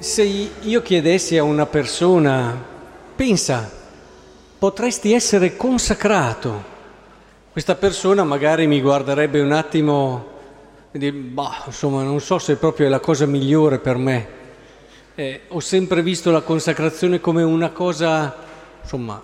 Se 0.00 0.22
io 0.22 0.80
chiedessi 0.80 1.36
a 1.38 1.42
una 1.42 1.66
persona, 1.66 2.56
pensa, 3.16 3.68
potresti 4.56 5.12
essere 5.12 5.56
consacrato, 5.56 6.62
questa 7.50 7.74
persona 7.74 8.22
magari 8.22 8.68
mi 8.68 8.80
guarderebbe 8.80 9.40
un 9.40 9.50
attimo 9.50 10.26
e 10.92 10.98
dire, 11.00 11.16
bah, 11.16 11.64
insomma, 11.66 12.04
non 12.04 12.20
so 12.20 12.38
se 12.38 12.54
proprio 12.54 12.86
è 12.86 12.88
la 12.88 13.00
cosa 13.00 13.26
migliore 13.26 13.80
per 13.80 13.96
me. 13.96 14.28
Eh, 15.16 15.40
ho 15.48 15.58
sempre 15.58 16.00
visto 16.00 16.30
la 16.30 16.42
consacrazione 16.42 17.18
come 17.20 17.42
una 17.42 17.70
cosa, 17.70 18.36
insomma, 18.80 19.20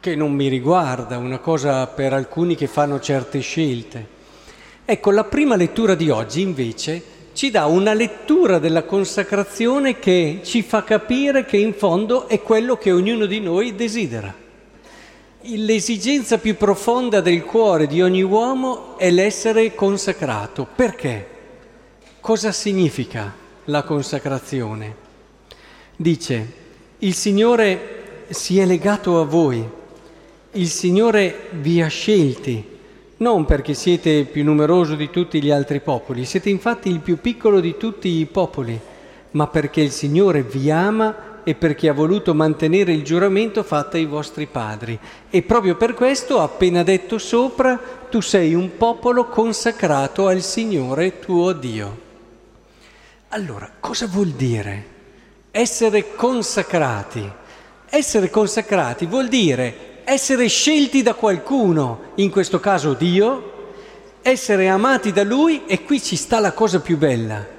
che 0.00 0.16
non 0.16 0.32
mi 0.32 0.48
riguarda, 0.48 1.18
una 1.18 1.40
cosa 1.40 1.86
per 1.88 2.14
alcuni 2.14 2.54
che 2.54 2.68
fanno 2.68 3.00
certe 3.00 3.40
scelte. 3.40 4.06
Ecco, 4.86 5.10
la 5.10 5.24
prima 5.24 5.56
lettura 5.56 5.94
di 5.94 6.08
oggi 6.08 6.40
invece 6.40 7.16
ci 7.38 7.52
dà 7.52 7.66
una 7.66 7.94
lettura 7.94 8.58
della 8.58 8.82
consacrazione 8.82 10.00
che 10.00 10.40
ci 10.42 10.62
fa 10.62 10.82
capire 10.82 11.44
che 11.44 11.56
in 11.56 11.72
fondo 11.72 12.26
è 12.26 12.42
quello 12.42 12.76
che 12.76 12.90
ognuno 12.90 13.26
di 13.26 13.38
noi 13.38 13.76
desidera. 13.76 14.34
L'esigenza 15.42 16.38
più 16.38 16.56
profonda 16.56 17.20
del 17.20 17.44
cuore 17.44 17.86
di 17.86 18.02
ogni 18.02 18.22
uomo 18.22 18.98
è 18.98 19.08
l'essere 19.12 19.72
consacrato. 19.76 20.66
Perché? 20.74 21.28
Cosa 22.18 22.50
significa 22.50 23.32
la 23.66 23.84
consacrazione? 23.84 24.96
Dice, 25.94 26.52
il 26.98 27.14
Signore 27.14 28.24
si 28.30 28.58
è 28.58 28.66
legato 28.66 29.20
a 29.20 29.24
voi, 29.24 29.64
il 30.54 30.68
Signore 30.68 31.50
vi 31.52 31.80
ha 31.82 31.86
scelti, 31.86 32.77
non 33.18 33.44
perché 33.44 33.74
siete 33.74 34.24
più 34.24 34.44
numeroso 34.44 34.94
di 34.94 35.10
tutti 35.10 35.42
gli 35.42 35.50
altri 35.50 35.80
popoli, 35.80 36.24
siete 36.24 36.50
infatti 36.50 36.88
il 36.88 37.00
più 37.00 37.20
piccolo 37.20 37.60
di 37.60 37.76
tutti 37.76 38.08
i 38.08 38.26
popoli, 38.26 38.78
ma 39.32 39.46
perché 39.48 39.80
il 39.80 39.90
Signore 39.90 40.42
vi 40.42 40.70
ama 40.70 41.42
e 41.42 41.54
perché 41.54 41.88
ha 41.88 41.94
voluto 41.94 42.34
mantenere 42.34 42.92
il 42.92 43.02
giuramento 43.02 43.62
fatto 43.62 43.96
ai 43.96 44.04
vostri 44.04 44.46
padri. 44.46 44.98
E 45.30 45.42
proprio 45.42 45.76
per 45.76 45.94
questo, 45.94 46.40
appena 46.40 46.82
detto 46.82 47.18
sopra, 47.18 47.80
tu 48.08 48.20
sei 48.20 48.54
un 48.54 48.76
popolo 48.76 49.26
consacrato 49.26 50.28
al 50.28 50.42
Signore 50.42 51.18
tuo 51.18 51.52
Dio. 51.52 52.06
Allora, 53.28 53.70
cosa 53.80 54.06
vuol 54.06 54.28
dire 54.28 54.96
essere 55.50 56.14
consacrati? 56.14 57.28
Essere 57.90 58.30
consacrati 58.30 59.06
vuol 59.06 59.28
dire 59.28 59.87
essere 60.08 60.48
scelti 60.48 61.02
da 61.02 61.14
qualcuno, 61.14 62.12
in 62.16 62.30
questo 62.30 62.60
caso 62.60 62.94
Dio, 62.94 63.52
essere 64.22 64.68
amati 64.68 65.12
da 65.12 65.22
Lui 65.22 65.62
e 65.66 65.82
qui 65.84 66.02
ci 66.02 66.16
sta 66.16 66.40
la 66.40 66.52
cosa 66.52 66.80
più 66.80 66.96
bella 66.96 67.56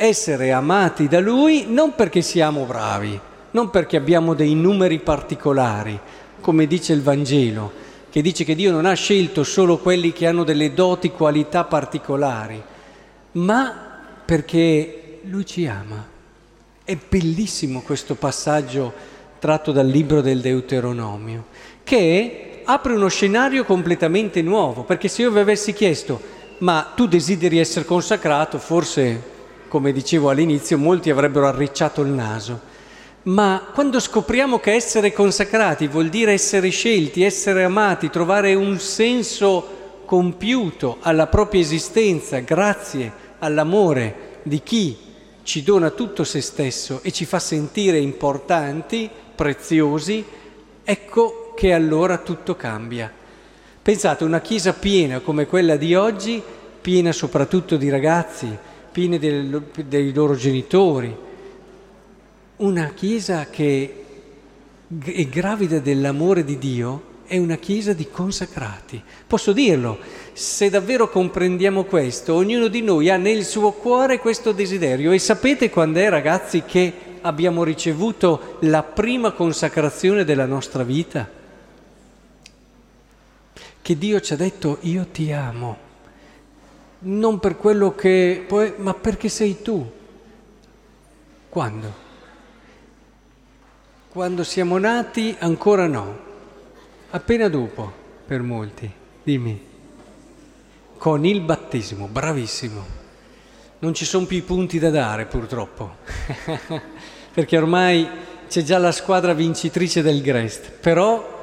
essere 0.00 0.52
amati 0.52 1.08
da 1.08 1.18
Lui 1.18 1.66
non 1.68 1.96
perché 1.96 2.22
siamo 2.22 2.64
bravi, 2.64 3.18
non 3.50 3.68
perché 3.68 3.96
abbiamo 3.96 4.32
dei 4.32 4.54
numeri 4.54 5.00
particolari, 5.00 5.98
come 6.40 6.68
dice 6.68 6.92
il 6.92 7.02
Vangelo, 7.02 7.72
che 8.08 8.22
dice 8.22 8.44
che 8.44 8.54
Dio 8.54 8.70
non 8.70 8.86
ha 8.86 8.92
scelto 8.92 9.42
solo 9.42 9.78
quelli 9.78 10.12
che 10.12 10.28
hanno 10.28 10.44
delle 10.44 10.72
doti, 10.72 11.10
qualità 11.10 11.64
particolari, 11.64 12.62
ma 13.32 13.74
perché 14.24 15.18
Lui 15.24 15.44
ci 15.44 15.66
ama. 15.66 16.06
È 16.84 16.96
bellissimo 17.08 17.82
questo 17.82 18.14
passaggio 18.14 18.92
tratto 19.40 19.72
dal 19.72 19.86
libro 19.86 20.20
del 20.20 20.40
Deuteronomio, 20.40 21.46
che 21.88 22.60
apre 22.64 22.92
uno 22.92 23.08
scenario 23.08 23.64
completamente 23.64 24.42
nuovo, 24.42 24.82
perché 24.82 25.08
se 25.08 25.22
io 25.22 25.30
vi 25.30 25.38
avessi 25.38 25.72
chiesto, 25.72 26.20
ma 26.58 26.92
tu 26.94 27.06
desideri 27.06 27.58
essere 27.58 27.86
consacrato, 27.86 28.58
forse, 28.58 29.22
come 29.68 29.90
dicevo 29.90 30.28
all'inizio, 30.28 30.76
molti 30.76 31.08
avrebbero 31.08 31.46
arricciato 31.46 32.02
il 32.02 32.08
naso. 32.08 32.60
Ma 33.22 33.70
quando 33.72 34.00
scopriamo 34.00 34.58
che 34.58 34.74
essere 34.74 35.14
consacrati 35.14 35.88
vuol 35.88 36.10
dire 36.10 36.34
essere 36.34 36.68
scelti, 36.68 37.22
essere 37.22 37.64
amati, 37.64 38.10
trovare 38.10 38.52
un 38.52 38.78
senso 38.78 39.76
compiuto 40.04 40.98
alla 41.00 41.26
propria 41.26 41.62
esistenza 41.62 42.38
grazie 42.40 43.10
all'amore 43.38 44.40
di 44.42 44.62
chi 44.62 44.94
ci 45.42 45.62
dona 45.62 45.88
tutto 45.88 46.22
se 46.22 46.42
stesso 46.42 47.00
e 47.02 47.12
ci 47.12 47.24
fa 47.24 47.38
sentire 47.38 47.96
importanti, 47.96 49.08
preziosi, 49.34 50.22
ecco 50.84 51.47
che 51.58 51.72
allora 51.72 52.18
tutto 52.18 52.54
cambia. 52.54 53.12
Pensate, 53.82 54.22
una 54.22 54.40
chiesa 54.40 54.74
piena 54.74 55.18
come 55.18 55.44
quella 55.46 55.74
di 55.74 55.92
oggi, 55.96 56.40
piena 56.80 57.10
soprattutto 57.10 57.76
di 57.76 57.88
ragazzi, 57.88 58.56
piena 58.92 59.16
dei 59.16 60.14
loro 60.14 60.36
genitori, 60.36 61.12
una 62.58 62.92
Chiesa 62.94 63.48
che 63.50 64.04
è 65.02 65.24
gravida 65.26 65.80
dell'amore 65.80 66.44
di 66.44 66.58
Dio 66.58 67.02
è 67.26 67.38
una 67.38 67.56
Chiesa 67.56 67.92
di 67.92 68.06
consacrati. 68.08 69.02
Posso 69.26 69.52
dirlo, 69.52 69.98
se 70.32 70.70
davvero 70.70 71.10
comprendiamo 71.10 71.82
questo, 71.82 72.34
ognuno 72.34 72.68
di 72.68 72.82
noi 72.82 73.10
ha 73.10 73.16
nel 73.16 73.44
suo 73.44 73.72
cuore 73.72 74.20
questo 74.20 74.52
desiderio. 74.52 75.10
E 75.10 75.18
sapete 75.18 75.70
quando 75.70 75.98
è, 75.98 76.08
ragazzi, 76.08 76.62
che 76.62 76.92
abbiamo 77.22 77.64
ricevuto 77.64 78.58
la 78.60 78.84
prima 78.84 79.32
consacrazione 79.32 80.24
della 80.24 80.46
nostra 80.46 80.84
vita? 80.84 81.34
Che 83.88 83.96
Dio 83.96 84.20
ci 84.20 84.34
ha 84.34 84.36
detto 84.36 84.76
io 84.82 85.06
ti 85.06 85.32
amo, 85.32 85.78
non 86.98 87.38
per 87.38 87.56
quello 87.56 87.94
che 87.94 88.44
poi, 88.46 88.74
ma 88.76 88.92
perché 88.92 89.30
sei 89.30 89.62
tu. 89.62 89.90
Quando? 91.48 91.92
Quando 94.10 94.44
siamo 94.44 94.76
nati 94.76 95.34
ancora 95.38 95.86
no, 95.86 96.18
appena 97.08 97.48
dopo 97.48 97.90
per 98.26 98.42
molti, 98.42 98.92
dimmi, 99.22 99.58
con 100.98 101.24
il 101.24 101.40
battesimo, 101.40 102.08
bravissimo. 102.08 102.84
Non 103.78 103.94
ci 103.94 104.04
sono 104.04 104.26
più 104.26 104.36
i 104.36 104.42
punti 104.42 104.78
da 104.78 104.90
dare 104.90 105.24
purtroppo, 105.24 105.96
perché 107.32 107.56
ormai 107.56 108.06
c'è 108.48 108.62
già 108.62 108.76
la 108.76 108.92
squadra 108.92 109.32
vincitrice 109.32 110.02
del 110.02 110.20
Grest, 110.20 110.72
però 110.72 111.36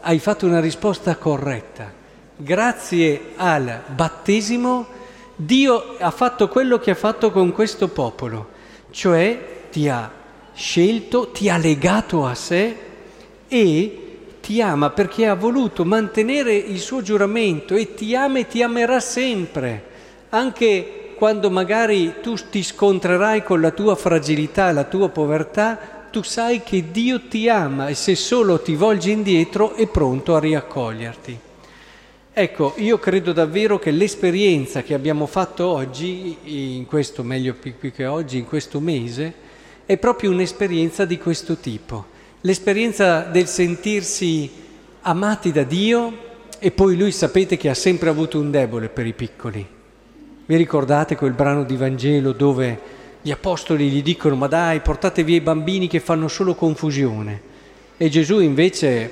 hai 0.00 0.18
fatto 0.18 0.46
una 0.46 0.60
risposta 0.60 1.16
corretta. 1.16 1.92
Grazie 2.36 3.32
al 3.36 3.82
battesimo 3.94 4.96
Dio 5.40 5.94
ha 6.00 6.10
fatto 6.10 6.48
quello 6.48 6.80
che 6.80 6.90
ha 6.90 6.96
fatto 6.96 7.30
con 7.30 7.52
questo 7.52 7.86
popolo, 7.86 8.48
cioè 8.90 9.66
ti 9.70 9.88
ha 9.88 10.10
scelto, 10.52 11.30
ti 11.30 11.48
ha 11.48 11.56
legato 11.56 12.26
a 12.26 12.34
sé 12.34 12.76
e 13.46 14.18
ti 14.40 14.60
ama 14.60 14.90
perché 14.90 15.28
ha 15.28 15.34
voluto 15.34 15.84
mantenere 15.84 16.56
il 16.56 16.80
suo 16.80 17.02
giuramento 17.02 17.76
e 17.76 17.94
ti 17.94 18.16
ama 18.16 18.40
e 18.40 18.48
ti 18.48 18.64
amerà 18.64 18.98
sempre, 18.98 19.84
anche 20.30 21.12
quando 21.14 21.50
magari 21.50 22.14
tu 22.20 22.34
ti 22.34 22.64
scontrerai 22.64 23.44
con 23.44 23.60
la 23.60 23.70
tua 23.70 23.94
fragilità, 23.94 24.72
la 24.72 24.84
tua 24.84 25.08
povertà, 25.08 25.97
tu 26.18 26.24
sai 26.24 26.64
che 26.64 26.90
Dio 26.90 27.28
ti 27.28 27.48
ama 27.48 27.86
e 27.86 27.94
se 27.94 28.16
solo 28.16 28.60
ti 28.60 28.74
volgi 28.74 29.12
indietro 29.12 29.74
è 29.74 29.86
pronto 29.86 30.34
a 30.34 30.40
riaccoglierti. 30.40 31.38
Ecco, 32.32 32.74
io 32.78 32.98
credo 32.98 33.32
davvero 33.32 33.78
che 33.78 33.92
l'esperienza 33.92 34.82
che 34.82 34.94
abbiamo 34.94 35.26
fatto 35.26 35.68
oggi, 35.68 36.36
in 36.76 36.86
questo, 36.86 37.22
meglio 37.22 37.54
più 37.54 37.92
che 37.92 38.06
oggi, 38.06 38.38
in 38.38 38.46
questo 38.46 38.80
mese, 38.80 39.32
è 39.86 39.96
proprio 39.96 40.32
un'esperienza 40.32 41.04
di 41.04 41.18
questo 41.18 41.54
tipo, 41.58 42.06
l'esperienza 42.40 43.20
del 43.20 43.46
sentirsi 43.46 44.50
amati 45.02 45.52
da 45.52 45.62
Dio 45.62 46.12
e 46.58 46.72
poi 46.72 46.96
lui 46.96 47.12
sapete 47.12 47.56
che 47.56 47.68
ha 47.68 47.74
sempre 47.74 48.08
avuto 48.08 48.40
un 48.40 48.50
debole 48.50 48.88
per 48.88 49.06
i 49.06 49.12
piccoli. 49.12 49.64
Vi 50.46 50.56
ricordate 50.56 51.14
quel 51.14 51.30
brano 51.30 51.62
di 51.62 51.76
Vangelo 51.76 52.32
dove 52.32 52.96
gli 53.28 53.30
apostoli 53.30 53.90
gli 53.90 54.02
dicono 54.02 54.36
ma 54.36 54.46
dai 54.46 54.80
portate 54.80 55.22
via 55.22 55.36
i 55.36 55.42
bambini 55.42 55.86
che 55.86 56.00
fanno 56.00 56.28
solo 56.28 56.54
confusione. 56.54 57.42
E 57.98 58.08
Gesù 58.08 58.40
invece 58.40 59.10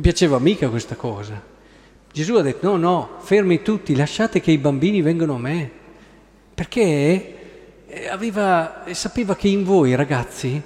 piaceva 0.00 0.40
mica 0.40 0.68
questa 0.68 0.96
cosa. 0.96 1.40
Gesù 2.12 2.34
ha 2.34 2.42
detto 2.42 2.68
no, 2.68 2.76
no, 2.76 3.08
fermi 3.20 3.62
tutti, 3.62 3.94
lasciate 3.94 4.40
che 4.40 4.50
i 4.50 4.58
bambini 4.58 5.02
vengano 5.02 5.34
a 5.34 5.38
me, 5.38 5.70
perché 6.52 7.34
aveva, 8.10 8.86
sapeva 8.90 9.36
che 9.36 9.46
in 9.46 9.62
voi 9.62 9.94
ragazzi 9.94 10.60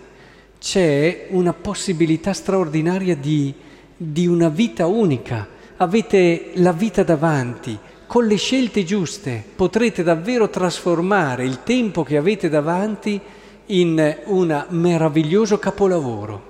c'è 0.59 1.27
una 1.29 1.53
possibilità 1.53 2.33
straordinaria 2.33 3.15
di, 3.15 3.53
di 3.99 4.27
una 4.27 4.49
vita 4.49 4.87
unica, 4.87 5.47
avete 5.77 6.53
la 6.55 6.73
vita 6.73 7.03
davanti, 7.03 7.79
con 8.09 8.27
le 8.27 8.37
scelte 8.37 8.85
giuste 8.85 9.45
potrete 9.55 10.03
davvero 10.03 10.49
trasformare 10.49 11.45
il 11.45 11.63
tempo 11.63 12.03
che 12.03 12.17
avete 12.17 12.49
davanti 12.49 13.21
in 13.67 14.17
un 14.25 14.65
meraviglioso 14.71 15.59
capolavoro. 15.59 16.47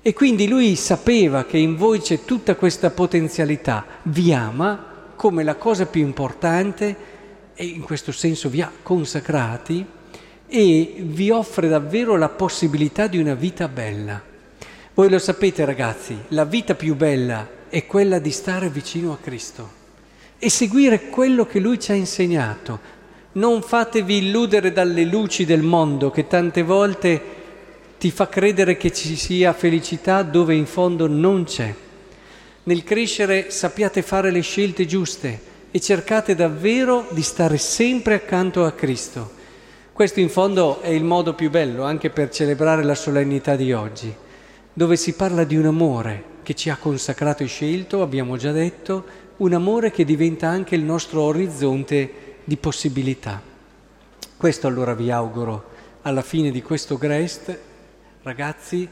E 0.00 0.14
quindi 0.14 0.48
lui 0.48 0.76
sapeva 0.76 1.44
che 1.44 1.58
in 1.58 1.76
voi 1.76 2.00
c'è 2.00 2.24
tutta 2.24 2.56
questa 2.56 2.88
potenzialità, 2.88 3.84
vi 4.04 4.32
ama 4.32 5.12
come 5.14 5.44
la 5.44 5.56
cosa 5.56 5.84
più 5.84 6.00
importante 6.00 6.96
e 7.54 7.66
in 7.66 7.82
questo 7.82 8.10
senso 8.10 8.48
vi 8.48 8.62
ha 8.62 8.72
consacrati 8.82 9.84
e 10.46 10.94
vi 11.00 11.30
offre 11.30 11.68
davvero 11.68 12.16
la 12.16 12.30
possibilità 12.30 13.08
di 13.08 13.18
una 13.18 13.34
vita 13.34 13.68
bella. 13.68 14.22
Voi 14.94 15.10
lo 15.10 15.18
sapete 15.18 15.66
ragazzi, 15.66 16.16
la 16.28 16.46
vita 16.46 16.74
più 16.74 16.96
bella 16.96 17.46
è 17.68 17.84
quella 17.84 18.18
di 18.18 18.30
stare 18.30 18.70
vicino 18.70 19.12
a 19.12 19.18
Cristo 19.20 19.77
e 20.38 20.50
seguire 20.50 21.08
quello 21.08 21.46
che 21.46 21.58
Lui 21.58 21.78
ci 21.80 21.90
ha 21.90 21.94
insegnato. 21.94 22.96
Non 23.32 23.62
fatevi 23.62 24.18
illudere 24.18 24.72
dalle 24.72 25.04
luci 25.04 25.44
del 25.44 25.62
mondo 25.62 26.10
che 26.10 26.26
tante 26.26 26.62
volte 26.62 27.36
ti 27.98 28.10
fa 28.10 28.28
credere 28.28 28.76
che 28.76 28.92
ci 28.92 29.16
sia 29.16 29.52
felicità 29.52 30.22
dove 30.22 30.54
in 30.54 30.66
fondo 30.66 31.08
non 31.08 31.44
c'è. 31.44 31.74
Nel 32.64 32.84
crescere 32.84 33.50
sappiate 33.50 34.02
fare 34.02 34.30
le 34.30 34.40
scelte 34.40 34.86
giuste 34.86 35.40
e 35.70 35.80
cercate 35.80 36.34
davvero 36.34 37.08
di 37.10 37.22
stare 37.22 37.58
sempre 37.58 38.14
accanto 38.14 38.64
a 38.64 38.72
Cristo. 38.72 39.36
Questo 39.92 40.20
in 40.20 40.28
fondo 40.28 40.80
è 40.80 40.90
il 40.90 41.02
modo 41.02 41.34
più 41.34 41.50
bello 41.50 41.82
anche 41.82 42.10
per 42.10 42.30
celebrare 42.30 42.84
la 42.84 42.94
solennità 42.94 43.56
di 43.56 43.72
oggi, 43.72 44.14
dove 44.72 44.96
si 44.96 45.14
parla 45.14 45.42
di 45.42 45.56
un 45.56 45.66
amore 45.66 46.36
che 46.44 46.54
ci 46.54 46.70
ha 46.70 46.76
consacrato 46.76 47.42
e 47.42 47.46
scelto, 47.46 48.00
abbiamo 48.00 48.36
già 48.36 48.52
detto, 48.52 49.04
un 49.38 49.52
amore 49.52 49.90
che 49.90 50.04
diventa 50.04 50.48
anche 50.48 50.74
il 50.74 50.82
nostro 50.82 51.22
orizzonte 51.22 52.36
di 52.44 52.56
possibilità. 52.56 53.40
Questo 54.36 54.66
allora 54.66 54.94
vi 54.94 55.10
auguro 55.10 55.76
alla 56.02 56.22
fine 56.22 56.50
di 56.50 56.62
questo 56.62 56.96
Grest, 56.96 57.56
ragazzi, 58.22 58.88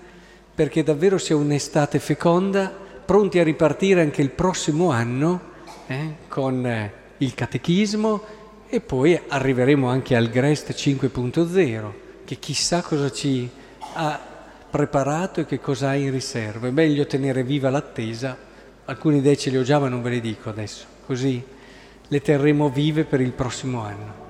perché 0.54 0.82
davvero 0.82 1.18
sia 1.18 1.36
un'estate 1.36 1.98
feconda, 1.98 2.72
pronti 3.04 3.38
a 3.38 3.44
ripartire 3.44 4.00
anche 4.00 4.22
il 4.22 4.30
prossimo 4.30 4.90
anno 4.90 5.40
eh, 5.86 6.14
con 6.28 6.64
eh, 6.64 6.92
il 7.18 7.34
catechismo 7.34 8.22
e 8.68 8.80
poi 8.80 9.18
arriveremo 9.28 9.88
anche 9.88 10.16
al 10.16 10.28
Grest 10.28 10.72
5.0, 10.72 11.92
che 12.24 12.36
chissà 12.36 12.82
cosa 12.82 13.10
ci 13.10 13.48
ha 13.94 14.20
preparato 14.70 15.40
e 15.40 15.46
che 15.46 15.60
cosa 15.60 15.90
ha 15.90 15.94
in 15.94 16.10
riserva. 16.10 16.68
È 16.68 16.72
meglio 16.72 17.06
tenere 17.06 17.42
viva 17.42 17.70
l'attesa, 17.70 18.36
alcune 18.86 19.18
idee 19.18 19.36
ce 19.36 19.50
le 19.50 19.58
ho 19.58 19.62
già 19.62 19.78
ma 19.78 19.88
non 19.88 20.02
ve 20.02 20.10
le 20.10 20.20
dico 20.20 20.48
adesso, 20.48 20.84
così 21.06 21.42
le 22.08 22.20
terremo 22.20 22.68
vive 22.68 23.04
per 23.04 23.20
il 23.20 23.32
prossimo 23.32 23.80
anno. 23.82 24.25